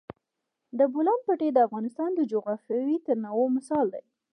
د 0.77 0.79
بولان 0.93 1.19
پټي 1.27 1.49
د 1.53 1.57
افغانستان 1.67 2.09
د 2.15 2.21
جغرافیوي 2.31 2.97
تنوع 3.05 3.47
مثال 3.57 3.85
دی. 3.93 4.03